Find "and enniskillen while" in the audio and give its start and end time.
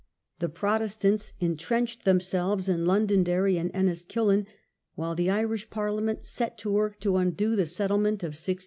3.59-5.13